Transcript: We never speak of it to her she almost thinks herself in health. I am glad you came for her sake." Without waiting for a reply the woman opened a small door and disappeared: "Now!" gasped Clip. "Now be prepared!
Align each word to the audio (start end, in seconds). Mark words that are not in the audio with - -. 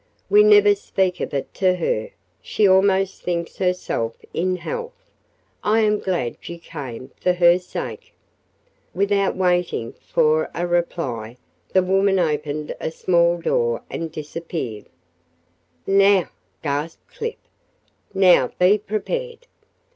We 0.31 0.41
never 0.41 0.73
speak 0.73 1.19
of 1.19 1.31
it 1.31 1.53
to 1.53 1.75
her 1.75 2.09
she 2.41 2.67
almost 2.67 3.21
thinks 3.21 3.57
herself 3.57 4.15
in 4.33 4.55
health. 4.55 5.11
I 5.63 5.81
am 5.81 5.99
glad 5.99 6.37
you 6.41 6.57
came 6.57 7.11
for 7.21 7.33
her 7.33 7.59
sake." 7.59 8.11
Without 8.95 9.35
waiting 9.35 9.93
for 10.11 10.49
a 10.55 10.65
reply 10.65 11.37
the 11.71 11.83
woman 11.83 12.17
opened 12.17 12.75
a 12.79 12.89
small 12.89 13.37
door 13.39 13.83
and 13.91 14.11
disappeared: 14.11 14.85
"Now!" 15.85 16.29
gasped 16.63 17.07
Clip. 17.13 17.37
"Now 18.11 18.47
be 18.57 18.79
prepared! 18.79 19.45